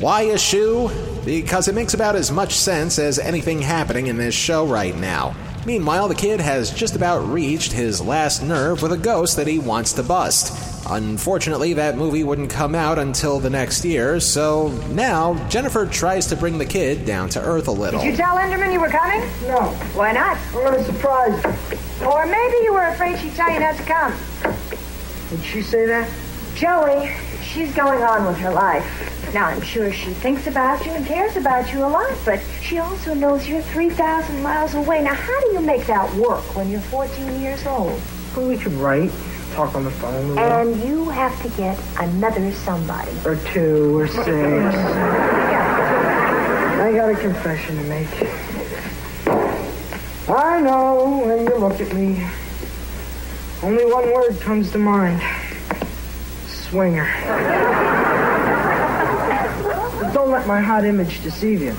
[0.00, 0.90] Why a shoe?
[1.24, 5.34] Because it makes about as much sense as anything happening in this show right now.
[5.64, 9.58] Meanwhile, the kid has just about reached his last nerve with a ghost that he
[9.58, 10.73] wants to bust.
[10.90, 16.36] Unfortunately, that movie wouldn't come out until the next year, so now Jennifer tries to
[16.36, 18.00] bring the kid down to earth a little.
[18.00, 19.20] Did you tell Linderman you were coming?
[19.48, 19.70] No.
[19.94, 20.36] Why not?
[20.48, 22.06] I'm gonna surprise you.
[22.06, 24.14] Or maybe you were afraid she'd tell you not to come.
[25.30, 26.10] Did she say that?
[26.54, 27.10] Joey,
[27.42, 28.84] she's going on with her life.
[29.32, 32.78] Now, I'm sure she thinks about you and cares about you a lot, but she
[32.78, 35.02] also knows you're 3,000 miles away.
[35.02, 38.00] Now, how do you make that work when you're 14 years old?
[38.36, 39.10] Well, we could write,
[39.54, 40.36] talk on the phone.
[40.36, 43.12] And you have to get another somebody.
[43.24, 44.26] Or two, or six.
[46.80, 48.08] I got a confession to make.
[50.28, 52.26] I know when you look at me,
[53.62, 55.22] only one word comes to mind.
[56.48, 57.08] Swinger.
[60.00, 61.74] But don't let my hot image deceive you.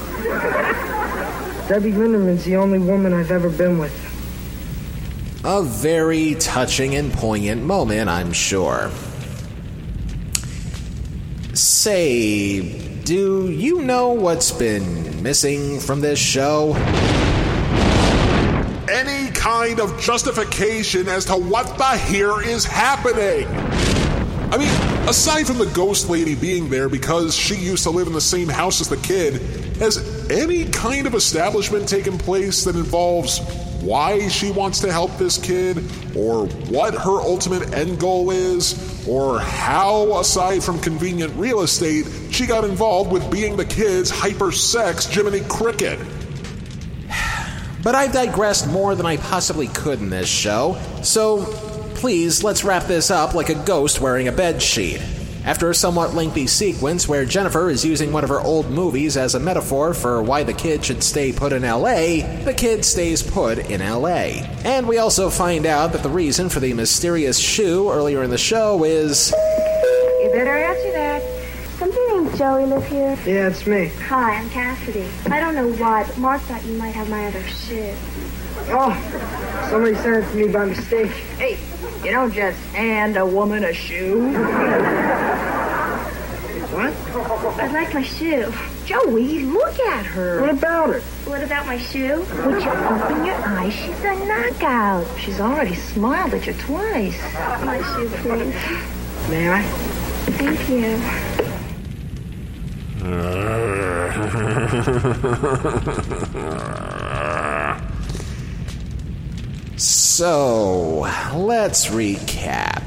[1.67, 4.14] Debbie Linderman's the only woman I've ever been with.
[5.47, 8.89] A very touching and poignant moment, I'm sure.
[11.53, 16.73] Say, do you know what's been missing from this show?
[18.89, 23.45] Any kind of justification as to what the here is happening.
[24.51, 28.13] I mean, aside from the ghost lady being there because she used to live in
[28.13, 29.33] the same house as the kid,
[29.77, 33.41] has any kind of establishment taken place that involves
[33.85, 35.77] why she wants to help this kid,
[36.15, 42.45] or what her ultimate end goal is, or how, aside from convenient real estate, she
[42.45, 45.99] got involved with being the kid's hyper-sex Jiminy Cricket?
[47.83, 51.45] But I've digressed more than I possibly could in this show, so
[51.93, 54.99] please let's wrap this up like a ghost wearing a bed sheet.
[55.45, 59.35] After a somewhat lengthy sequence where Jennifer is using one of her old movies as
[59.35, 63.59] a metaphor for why the kid should stay put in LA, the kid stays put
[63.59, 64.41] in LA.
[64.65, 68.39] And we also find out that the reason for the mysterious shoe earlier in the
[68.39, 69.31] show is.
[70.23, 71.21] You better answer that.
[71.77, 73.15] Somebody named Joey live here.
[73.23, 73.91] Yeah, it's me.
[74.07, 75.07] Hi, I'm Cassidy.
[75.27, 77.93] I don't know why, but Mark thought you might have my other shoe.
[78.69, 81.11] Oh, somebody sent it to me by mistake.
[81.37, 81.59] Hey,
[82.05, 84.31] you don't just hand a woman a shoe.
[86.71, 86.93] What?
[87.59, 88.53] I'd like my shoe.
[88.85, 90.41] Joey, look at her.
[90.41, 90.99] What about her?
[91.27, 92.19] What about my shoe?
[92.45, 93.73] Would you open your eyes?
[93.73, 95.07] She's a knockout.
[95.19, 97.19] She's already smiled at you twice.
[97.63, 98.53] My shoe, please.
[99.29, 99.63] May I?
[100.37, 100.99] Thank you.
[109.77, 110.99] So,
[111.35, 112.81] let's recap.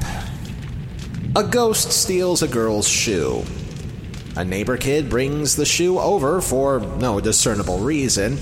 [1.35, 3.43] A ghost steals a girl's shoe.
[4.35, 8.39] A neighbor kid brings the shoe over for no discernible reason.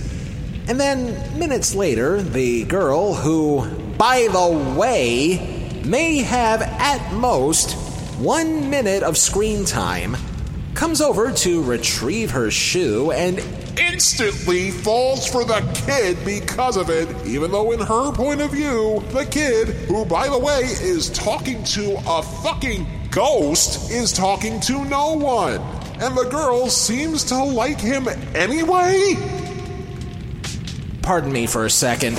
[0.70, 3.68] And then, minutes later, the girl, who,
[3.98, 7.74] by the way, may have at most
[8.18, 10.16] one minute of screen time,
[10.78, 13.40] comes over to retrieve her shoe and
[13.80, 19.04] instantly falls for the kid because of it, even though, in her point of view,
[19.10, 24.86] the kid, who, by the way, is talking to a fucking ghost, is talking to
[24.86, 25.60] no one.
[26.00, 29.16] And the girl seems to like him anyway?
[31.02, 32.18] Pardon me for a second.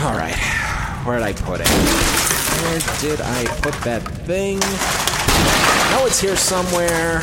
[0.00, 0.34] Alright,
[1.04, 1.68] where did I put it?
[1.68, 4.58] Where did I put that thing?
[5.94, 7.22] Oh, it's here somewhere.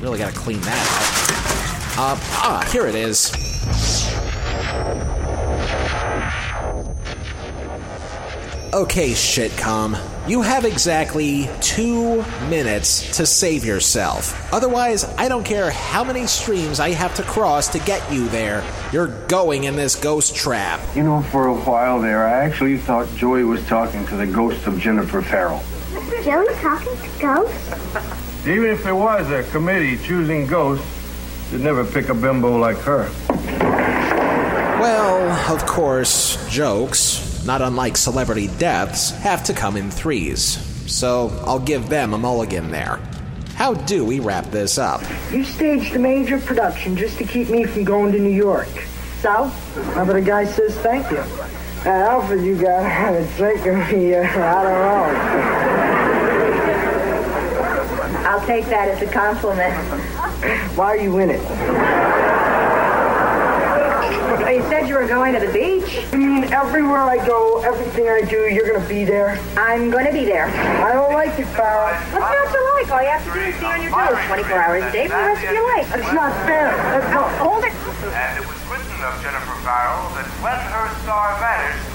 [0.00, 1.34] Really gotta clean that
[1.96, 2.18] up.
[2.18, 3.32] Uh, ah, here it is.
[8.74, 9.96] Okay, shitcom.
[10.28, 14.52] You have exactly two minutes to save yourself.
[14.52, 18.64] Otherwise, I don't care how many streams I have to cross to get you there.
[18.92, 20.80] You're going in this ghost trap.
[20.96, 24.66] You know, for a while there, I actually thought Joey was talking to the ghost
[24.66, 25.62] of Jennifer Farrell.
[26.24, 28.46] Joey talking to ghosts?
[28.46, 30.86] Even if there was a committee choosing ghosts,
[31.50, 33.10] they'd never pick a bimbo like her.
[34.80, 40.58] Well, of course, jokes, not unlike celebrity deaths, have to come in threes.
[40.90, 42.98] So I'll give them a mulligan there.
[43.54, 45.02] How do we wrap this up?
[45.30, 48.68] You staged a major production just to keep me from going to New York.
[49.20, 49.44] So?
[49.44, 51.22] How about a guy says thank you?
[51.84, 55.83] That outfit you got had a drink of me, uh, I don't know.
[58.44, 59.72] I'll take that as a compliment.
[60.76, 61.40] Why are you in it?
[64.52, 66.04] You said you were going to the beach?
[66.12, 69.40] I mean, everywhere I go, everything I do, you're gonna be there.
[69.56, 70.46] I'm going to be there.
[70.84, 71.88] I don't like it, Farrell.
[72.12, 72.92] What's not to like?
[72.92, 75.16] All you have to do is stay on your toes 24 hours a day for
[75.16, 75.88] the rest of your life.
[75.88, 76.68] That's not fair.
[76.92, 77.32] That's Oh, not...
[77.40, 77.72] hold it.
[77.72, 81.88] And it was written of Jennifer Farrell that when her star vanished,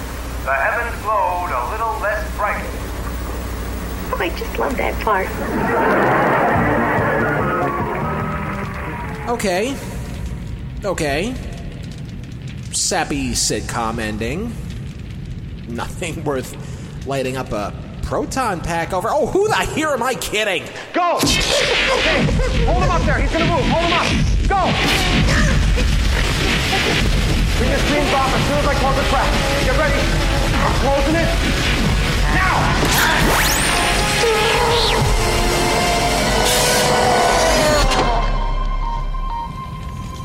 [0.49, 2.65] the heavens glowed a little less bright.
[4.11, 5.29] Oh, I just love that part.
[9.29, 9.77] Okay.
[10.83, 11.35] Okay.
[12.71, 14.51] Sappy sitcom ending.
[15.67, 16.57] Nothing worth
[17.05, 17.71] lighting up a
[18.01, 19.07] proton pack over.
[19.11, 20.63] Oh, who the here am I kidding?
[20.93, 21.17] Go!
[21.17, 22.25] Okay,
[22.65, 23.19] hold him up there.
[23.19, 23.61] He's gonna move.
[23.69, 24.09] Hold him up.
[24.49, 24.65] Go!
[27.59, 29.29] Bring your screens off as soon as I close the trap.
[29.63, 30.01] Get ready.
[30.57, 31.29] I'm closing it.
[32.33, 33.68] Ah,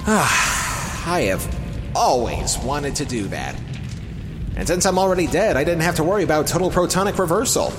[0.07, 1.47] Ah, I have
[1.95, 3.59] always wanted to do that.
[4.57, 7.73] And since I'm already dead, I didn't have to worry about total protonic reversal.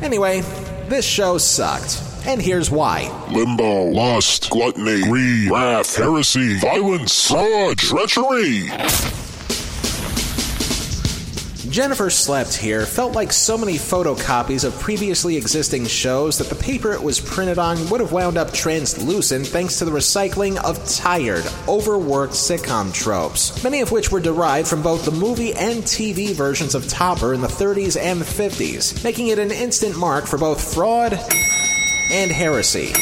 [0.00, 0.40] Anyway,
[0.88, 2.00] this show sucked.
[2.24, 3.10] And here's why.
[3.32, 8.68] Limbo, lust, gluttony, greed, wrath, heresy, violence, fraud, treachery.
[11.72, 16.92] Jennifer Slept Here felt like so many photocopies of previously existing shows that the paper
[16.92, 21.46] it was printed on would have wound up translucent thanks to the recycling of tired,
[21.66, 26.74] overworked sitcom tropes, many of which were derived from both the movie and TV versions
[26.74, 31.14] of Topper in the 30s and 50s, making it an instant mark for both fraud
[31.14, 32.92] and heresy.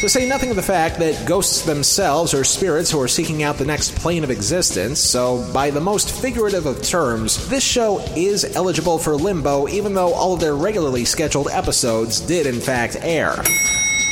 [0.00, 3.56] To say nothing of the fact that ghosts themselves are spirits who are seeking out
[3.56, 8.44] the next plane of existence, so by the most figurative of terms, this show is
[8.56, 13.42] eligible for limbo even though all of their regularly scheduled episodes did in fact air.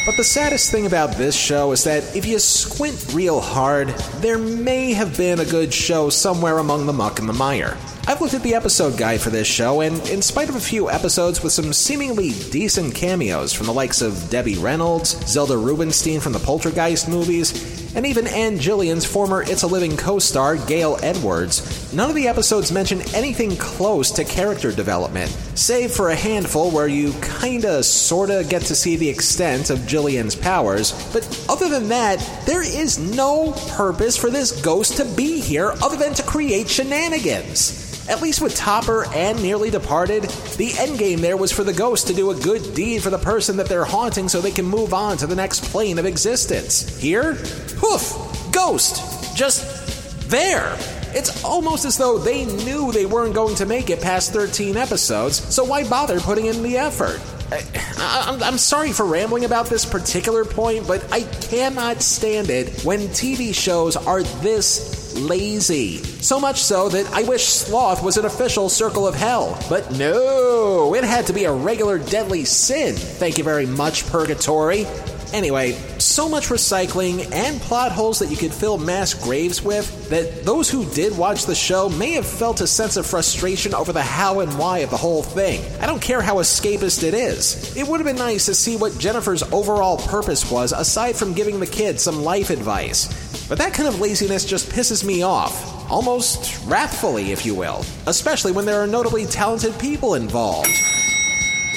[0.04, 4.36] But the saddest thing about this show is that if you squint real hard, there
[4.36, 7.78] may have been a good show somewhere among the muck and the mire.
[8.08, 10.90] I've looked at the episode guide for this show, and in spite of a few
[10.90, 16.32] episodes with some seemingly decent cameos from the likes of Debbie Reynolds, Zelda Rubinstein from
[16.32, 21.92] the Poltergeist movies, and even Ann Jillian's former It's a Living co star, Gail Edwards,
[21.92, 26.88] none of the episodes mention anything close to character development, save for a handful where
[26.88, 30.92] you kinda sorta get to see the extent of Jillian's powers.
[31.12, 35.96] But other than that, there is no purpose for this ghost to be here other
[35.96, 37.81] than to create shenanigans.
[38.08, 42.14] At least with Topper and Nearly Departed, the endgame there was for the ghost to
[42.14, 45.16] do a good deed for the person that they're haunting so they can move on
[45.18, 46.98] to the next plane of existence.
[46.98, 47.34] Here,
[47.76, 48.16] poof,
[48.52, 50.76] ghost, just there.
[51.14, 55.36] It's almost as though they knew they weren't going to make it past 13 episodes,
[55.54, 57.20] so why bother putting in the effort?
[57.52, 63.00] I, am sorry for rambling about this particular point, but I cannot stand it when
[63.08, 65.98] TV shows are this lazy.
[65.98, 69.58] So much so that I wish sloth was an official circle of hell.
[69.68, 72.94] But no, it had to be a regular deadly sin.
[72.96, 74.86] Thank you very much, Purgatory.
[75.32, 80.44] Anyway, so much recycling and plot holes that you could fill mass graves with that
[80.44, 84.02] those who did watch the show may have felt a sense of frustration over the
[84.02, 85.62] how and why of the whole thing.
[85.80, 87.74] I don't care how escapist it is.
[87.76, 91.60] It would have been nice to see what Jennifer's overall purpose was aside from giving
[91.60, 93.08] the kids some life advice.
[93.48, 98.52] But that kind of laziness just pisses me off, almost wrathfully, if you will, especially
[98.52, 100.70] when there are notably talented people involved.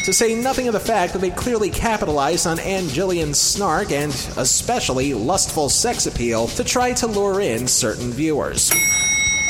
[0.05, 4.11] To say nothing of the fact that they clearly capitalized on Ann Jillian's snark and
[4.37, 8.71] especially lustful sex appeal to try to lure in certain viewers.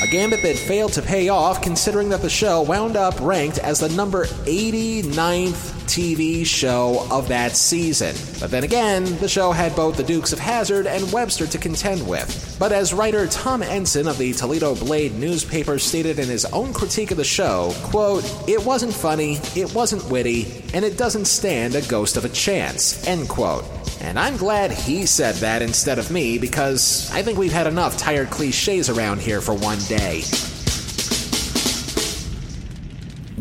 [0.06, 3.80] A gambit that failed to pay off considering that the show wound up ranked as
[3.80, 8.16] the number 89th TV show of that season.
[8.40, 12.08] But then again, the show had both the Dukes of Hazzard and Webster to contend
[12.08, 12.56] with.
[12.60, 17.10] But as writer Tom Ensign of the Toledo Blade newspaper stated in his own critique
[17.10, 21.82] of the show, quote, "It wasn't funny, it wasn't witty, and it doesn't stand a
[21.82, 23.66] ghost of a chance." End quote.
[24.06, 27.98] And I'm glad he said that instead of me because I think we've had enough
[27.98, 30.22] tired cliches around here for one day.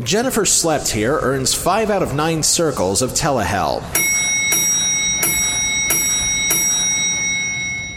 [0.03, 3.83] Jennifer Slept Here earns 5 out of 9 circles of Telehell.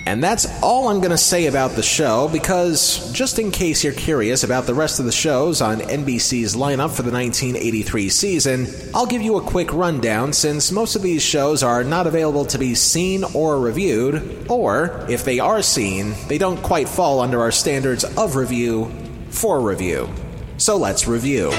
[0.08, 3.92] And that's all I'm going to say about the show because, just in case you're
[3.92, 9.04] curious about the rest of the shows on NBC's lineup for the 1983 season, I'll
[9.04, 12.74] give you a quick rundown since most of these shows are not available to be
[12.74, 18.04] seen or reviewed, or, if they are seen, they don't quite fall under our standards
[18.16, 18.90] of review
[19.28, 20.08] for review.
[20.56, 21.52] So let's review.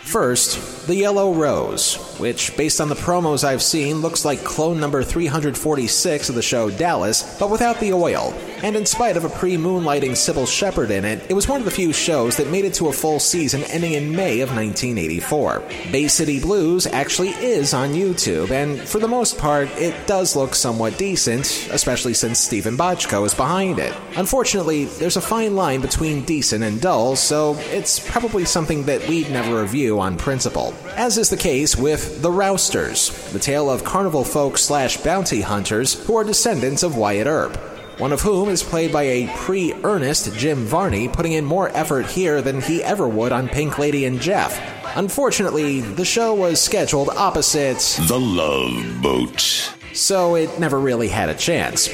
[0.00, 5.02] First, the Yellow Rose, which, based on the promos I've seen, looks like clone number
[5.02, 8.34] 346 of the show Dallas, but without the oil.
[8.62, 11.64] And in spite of a pre moonlighting Cybill Shepherd in it, it was one of
[11.64, 15.62] the few shows that made it to a full season ending in May of 1984.
[15.92, 20.54] Bay City Blues actually is on YouTube, and for the most part, it does look
[20.54, 23.94] somewhat decent, especially since Steven Bochco is behind it.
[24.16, 29.30] Unfortunately, there's a fine line between decent and dull, so it's probably something that we'd
[29.30, 30.74] never review on principle.
[30.96, 35.94] As is the case with The Rousters, the tale of carnival folk slash bounty hunters
[36.06, 37.56] who are descendants of Wyatt Earp.
[37.98, 42.06] One of whom is played by a pre Ernest Jim Varney, putting in more effort
[42.06, 44.60] here than he ever would on Pink Lady and Jeff.
[44.96, 47.78] Unfortunately, the show was scheduled opposite
[48.08, 49.72] The Love Boat.
[49.92, 51.88] So it never really had a chance.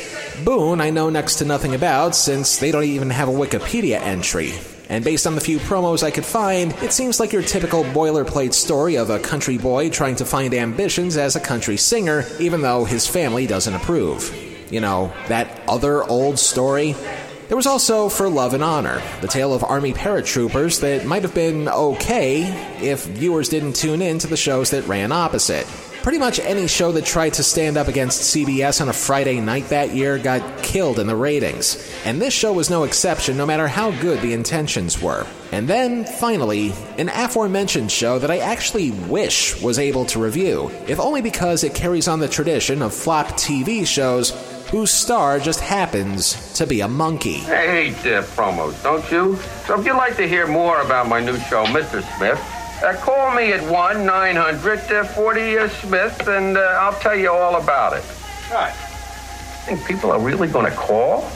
[0.45, 4.55] Boone, I know next to nothing about since they don't even have a Wikipedia entry.
[4.91, 8.53] And based on the few promos I could find, it seems like your typical boilerplate
[8.53, 12.85] story of a country boy trying to find ambitions as a country singer, even though
[12.85, 14.37] his family doesn't approve.
[14.69, 16.97] You know, that other old story?
[17.47, 21.35] There was also For Love and Honor, the tale of Army paratroopers that might have
[21.35, 22.43] been okay
[22.81, 25.69] if viewers didn't tune in to the shows that ran opposite.
[26.03, 29.69] Pretty much any show that tried to stand up against CBS on a Friday night
[29.69, 31.93] that year got killed in the ratings.
[32.07, 35.27] And this show was no exception, no matter how good the intentions were.
[35.53, 40.99] And then, finally, an aforementioned show that I actually wish was able to review, if
[40.99, 44.31] only because it carries on the tradition of flop TV shows
[44.71, 47.43] whose star just happens to be a monkey.
[47.47, 49.37] I hate uh, promos, don't you?
[49.67, 52.03] So if you'd like to hear more about my new show, Mr.
[52.17, 52.41] Smith,
[52.83, 57.57] uh, call me at 1 900 40 uh, Smith and uh, I'll tell you all
[57.57, 58.05] about it.
[58.51, 58.73] Right.
[59.65, 61.31] Think people are really going to call?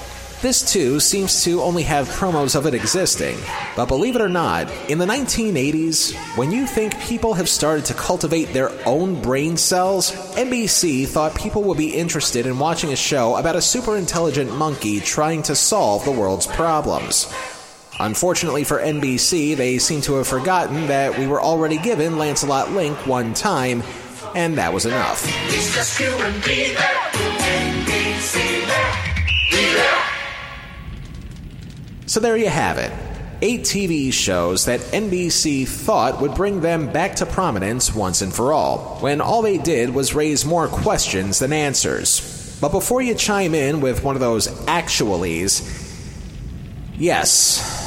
[0.44, 3.38] This too seems to only have promos of it existing.
[3.76, 7.94] But believe it or not, in the 1980s, when you think people have started to
[7.94, 13.36] cultivate their own brain cells, NBC thought people would be interested in watching a show
[13.36, 17.32] about a super intelligent monkey trying to solve the world's problems.
[18.00, 23.06] Unfortunately for NBC, they seem to have forgotten that we were already given Lancelot Link
[23.06, 23.84] one time,
[24.34, 25.24] and that was enough.
[32.06, 32.92] So there you have it.
[33.42, 38.52] Eight TV shows that NBC thought would bring them back to prominence once and for
[38.52, 42.58] all, when all they did was raise more questions than answers.
[42.60, 45.62] But before you chime in with one of those actualies,
[46.96, 47.83] yes,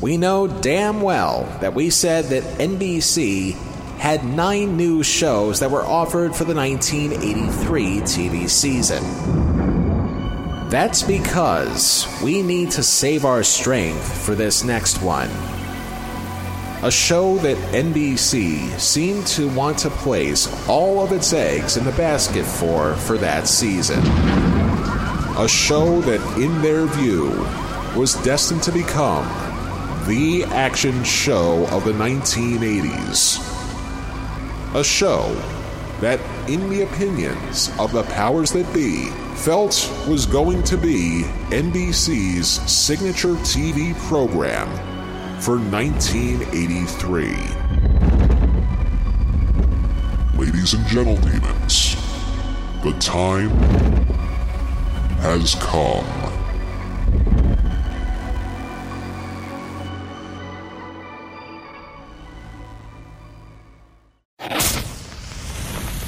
[0.00, 3.54] we know damn well that we said that NBC
[3.98, 9.02] had nine new shows that were offered for the 1983 TV season.
[10.68, 15.30] That's because we need to save our strength for this next one.
[16.84, 21.92] A show that NBC seemed to want to place all of its eggs in the
[21.92, 23.98] basket for for that season.
[25.36, 27.30] A show that, in their view,
[27.96, 29.47] was destined to become
[30.08, 33.44] the action show of the 1980s.
[34.74, 35.34] A show
[36.00, 42.48] that, in the opinions of the powers that be, felt was going to be NBC's
[42.72, 44.68] signature TV program
[45.42, 47.28] for 1983.
[50.38, 51.42] Ladies and gentlemen,
[52.82, 53.50] the time
[55.20, 56.17] has come.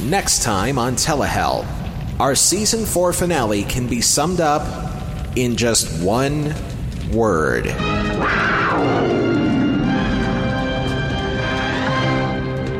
[0.04, 1.66] Next time on Telehell,
[2.18, 4.62] our season 4 finale can be summed up
[5.36, 6.54] in just one
[7.12, 7.66] word.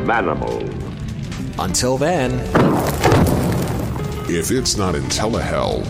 [0.07, 0.67] Manimal.
[1.59, 2.33] Until then,
[4.33, 5.85] If it's not in Telehell,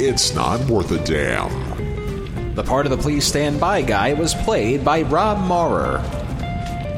[0.00, 2.54] it's not worth a damn.
[2.54, 6.02] the part of the Please Stand By guy was played by Rob Maurer.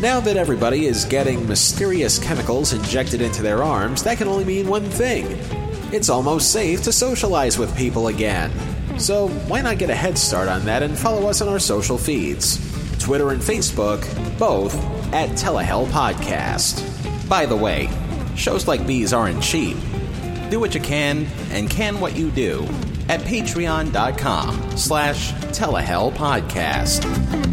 [0.00, 4.68] Now that everybody is getting mysterious chemicals injected into their arms, that can only mean
[4.68, 5.26] one thing.
[5.92, 8.50] It's almost safe to socialize with people again.
[8.98, 11.96] So why not get a head start on that and follow us on our social
[11.96, 12.58] feeds?
[12.98, 14.02] Twitter and Facebook,
[14.38, 14.74] both
[15.12, 16.82] at Telehell Podcast.
[17.28, 17.88] By the way,
[18.36, 19.76] shows like these aren't cheap.
[20.50, 22.64] Do what you can and can what you do
[23.08, 27.43] at patreon.com slash telehell podcast.